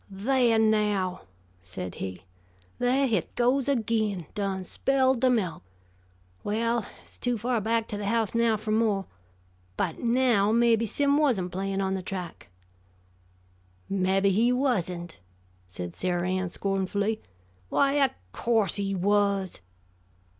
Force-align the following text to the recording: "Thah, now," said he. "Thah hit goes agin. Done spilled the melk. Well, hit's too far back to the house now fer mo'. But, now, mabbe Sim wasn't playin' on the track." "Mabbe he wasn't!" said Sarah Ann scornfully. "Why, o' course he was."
"Thah, 0.11 0.57
now," 0.57 1.21
said 1.61 1.93
he. 2.01 2.23
"Thah 2.79 3.05
hit 3.05 3.35
goes 3.35 3.69
agin. 3.69 4.25
Done 4.33 4.63
spilled 4.63 5.21
the 5.21 5.29
melk. 5.29 5.61
Well, 6.43 6.81
hit's 6.81 7.19
too 7.19 7.37
far 7.37 7.61
back 7.61 7.87
to 7.89 7.97
the 7.99 8.07
house 8.07 8.33
now 8.33 8.57
fer 8.57 8.71
mo'. 8.71 9.05
But, 9.77 9.99
now, 9.99 10.51
mabbe 10.51 10.87
Sim 10.87 11.17
wasn't 11.19 11.51
playin' 11.51 11.81
on 11.81 11.93
the 11.93 12.01
track." 12.01 12.49
"Mabbe 13.91 14.31
he 14.31 14.51
wasn't!" 14.51 15.19
said 15.67 15.93
Sarah 15.95 16.27
Ann 16.27 16.49
scornfully. 16.49 17.21
"Why, 17.69 18.03
o' 18.03 18.09
course 18.31 18.77
he 18.77 18.95
was." 18.95 19.61